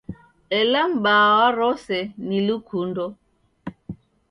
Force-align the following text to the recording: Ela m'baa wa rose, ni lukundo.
Ela 0.59 0.81
m'baa 0.93 1.27
wa 1.39 1.49
rose, 1.59 1.99
ni 2.27 2.37
lukundo. 2.47 3.05